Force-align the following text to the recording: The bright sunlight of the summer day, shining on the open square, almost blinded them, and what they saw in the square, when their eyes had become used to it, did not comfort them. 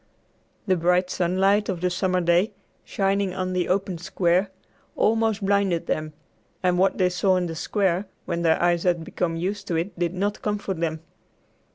The 0.65 0.75
bright 0.75 1.11
sunlight 1.11 1.69
of 1.69 1.79
the 1.81 1.91
summer 1.91 2.21
day, 2.21 2.53
shining 2.83 3.35
on 3.35 3.53
the 3.53 3.69
open 3.69 3.99
square, 3.99 4.49
almost 4.95 5.45
blinded 5.45 5.85
them, 5.85 6.13
and 6.63 6.79
what 6.79 6.97
they 6.97 7.07
saw 7.07 7.35
in 7.35 7.45
the 7.45 7.53
square, 7.53 8.07
when 8.25 8.41
their 8.41 8.59
eyes 8.59 8.81
had 8.81 9.03
become 9.03 9.35
used 9.35 9.67
to 9.67 9.75
it, 9.75 9.99
did 9.99 10.15
not 10.15 10.41
comfort 10.41 10.79
them. 10.79 11.01